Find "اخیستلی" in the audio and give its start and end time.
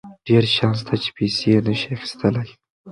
1.97-2.49